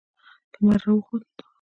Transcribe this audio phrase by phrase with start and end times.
[0.53, 1.31] لمر راوخوت